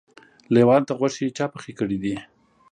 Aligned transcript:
لېوانو 0.53 0.87
ته 0.87 0.93
غوښې 0.99 1.27
چا 1.37 1.45
پخې 1.53 1.71
کړي 1.79 1.97
دي؟ 2.03 2.15